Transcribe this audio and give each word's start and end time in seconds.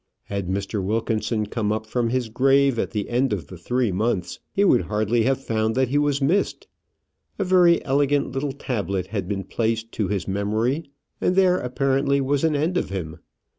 Had 0.23 0.47
Mr. 0.47 0.83
Wilkinson 0.83 1.45
come 1.45 1.71
up 1.71 1.85
from 1.85 2.09
his 2.09 2.29
grave 2.29 2.79
at 2.79 2.89
the 2.89 3.07
end 3.07 3.31
of 3.31 3.45
three 3.47 3.91
months, 3.91 4.39
he 4.51 4.65
would 4.65 4.81
hardly 4.89 5.21
have 5.25 5.39
found 5.43 5.75
that 5.75 5.89
he 5.89 5.99
was 5.99 6.23
missed. 6.23 6.67
A 7.37 7.43
very 7.43 7.85
elegant 7.85 8.31
little 8.31 8.51
tablet 8.51 9.05
had 9.05 9.27
been 9.27 9.43
placed 9.43 9.91
to 9.91 10.07
his 10.07 10.27
memory; 10.27 10.85
and 11.21 11.35
there 11.35 11.59
apparently 11.59 12.19
was 12.19 12.43
an 12.43 12.55
end 12.55 12.77
of 12.77 12.89
him. 12.89 13.19